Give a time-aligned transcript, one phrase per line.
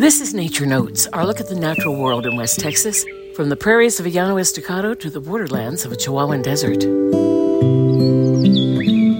[0.00, 3.04] This is Nature Notes, our look at the natural world in West Texas,
[3.36, 6.80] from the prairies of Llano Estacado to the borderlands of a Chihuahuan desert.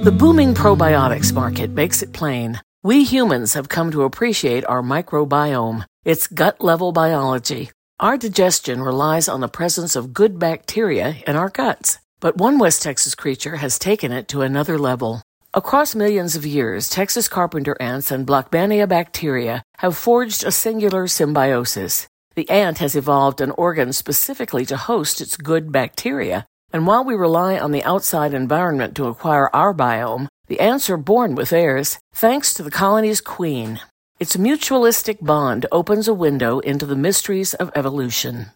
[0.05, 2.63] The booming probiotics market makes it plain.
[2.83, 7.71] We humans have come to appreciate our microbiome, its gut level biology.
[7.99, 12.81] Our digestion relies on the presence of good bacteria in our guts, but one West
[12.83, 15.21] Texas creature has taken it to another level.
[15.53, 22.07] Across millions of years, Texas carpenter ants and Blochmannia bacteria have forged a singular symbiosis.
[22.37, 27.17] The ant has evolved an organ specifically to host its good bacteria, and while we
[27.17, 31.99] rely on the outside environment to acquire our biome, the ants are born with theirs,
[32.15, 33.81] thanks to the colony's queen.
[34.21, 38.53] Its mutualistic bond opens a window into the mysteries of evolution.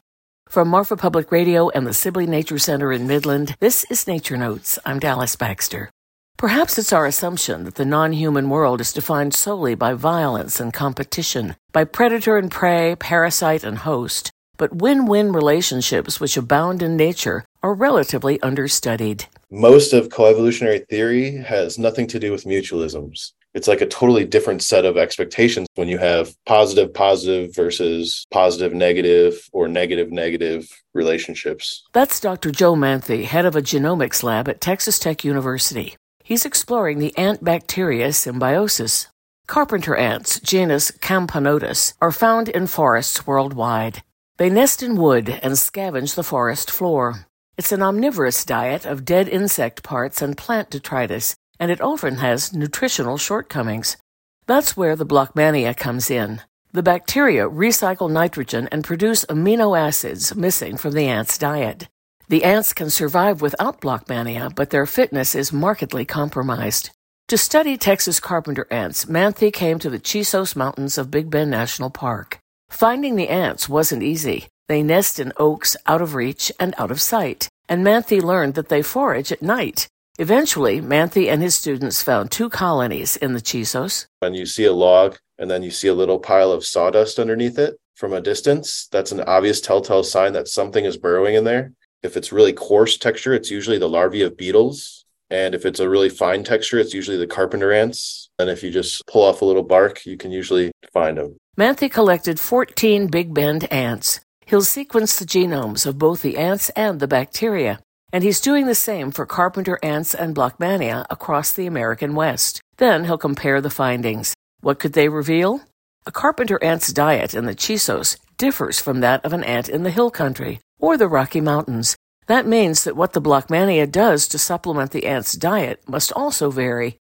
[0.49, 4.79] From Marfa Public Radio and the Sibley Nature Center in Midland, this is Nature Notes.
[4.87, 5.91] I'm Dallas Baxter.
[6.37, 10.73] Perhaps it's our assumption that the non human world is defined solely by violence and
[10.73, 14.31] competition, by predator and prey, parasite and host.
[14.57, 19.27] But win win relationships which abound in nature are relatively understudied.
[19.51, 23.33] Most of coevolutionary theory has nothing to do with mutualisms.
[23.55, 28.75] It's like a totally different set of expectations when you have positive positive versus positive
[28.75, 31.85] negative or negative negative relationships.
[31.93, 32.51] That's Dr.
[32.51, 35.95] Joe Manthey, head of a genomics lab at Texas Tech University.
[36.27, 39.09] He's exploring the ant bacteria symbiosis.
[39.47, 44.03] Carpenter ants, genus Camponotus, are found in forests worldwide.
[44.39, 47.27] They nest in wood and scavenge the forest floor.
[47.59, 52.55] It's an omnivorous diet of dead insect parts and plant detritus, and it often has
[52.55, 53.99] nutritional shortcomings.
[54.47, 56.41] That's where the Blochmannia comes in.
[56.73, 61.87] The bacteria recycle nitrogen and produce amino acids missing from the ant's diet.
[62.29, 66.91] The ants can survive without Blochmannia, but their fitness is markedly compromised.
[67.29, 71.91] To study Texas carpenter ants, Manthey came to the Chisos Mountains of Big Bend National
[71.91, 72.39] Park.
[72.71, 74.47] Finding the ants wasn't easy.
[74.69, 78.71] They nest in oaks out of reach and out of sight, and Manthey learned that
[78.71, 79.87] they forage at night.
[80.19, 84.07] Eventually, Manthey and his students found two colonies in the Chisos.
[84.21, 87.59] When you see a log and then you see a little pile of sawdust underneath
[87.59, 91.73] it from a distance, that's an obvious telltale sign that something is burrowing in there.
[92.05, 95.07] If it's really coarse texture, it's usually the larvae of beetles.
[95.31, 98.29] And if it's a really fine texture, it's usually the carpenter ants.
[98.39, 101.39] And if you just pull off a little bark, you can usually find them.
[101.59, 104.21] Manthey collected 14 Big Bend ants.
[104.45, 107.81] He'll sequence the genomes of both the ants and the bacteria.
[108.13, 112.61] And he's doing the same for carpenter ants and Blochmannia across the American West.
[112.77, 114.35] Then he'll compare the findings.
[114.61, 115.63] What could they reveal?
[116.05, 119.91] A carpenter ant's diet in the Chisos differs from that of an ant in the
[119.91, 121.97] hill country or the Rocky Mountains.
[122.27, 126.97] That means that what the Blochmannia does to supplement the ant's diet must also vary.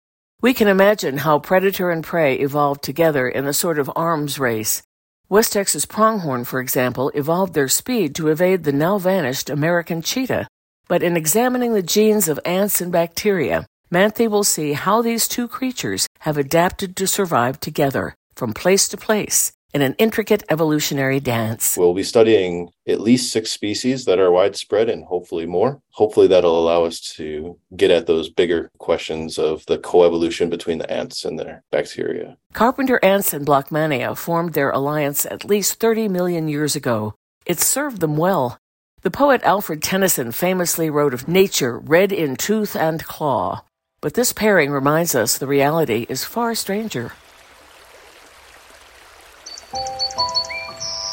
[0.41, 4.81] We can imagine how predator and prey evolved together in a sort of arms race.
[5.27, 10.47] West Texas pronghorn, for example, evolved their speed to evade the now vanished American cheetah.
[10.87, 15.47] But in examining the genes of ants and bacteria, Manthey will see how these two
[15.47, 21.77] creatures have adapted to survive together from place to place in an intricate evolutionary dance.
[21.77, 25.81] We'll be studying at least six species that are widespread and hopefully more.
[25.91, 30.91] Hopefully, that'll allow us to get at those bigger questions of the coevolution between the
[30.91, 32.37] ants and their bacteria.
[32.53, 37.13] Carpenter ants and Blochmannia formed their alliance at least 30 million years ago.
[37.45, 38.57] It served them well.
[39.01, 43.63] The poet Alfred Tennyson famously wrote of nature red in tooth and claw.
[44.01, 47.11] But this pairing reminds us the reality is far stranger.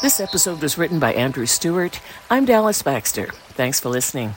[0.06, 2.00] This episode was written by Andrew Stewart.
[2.30, 3.26] I'm Dallas Baxter.
[3.56, 4.36] Thanks for listening.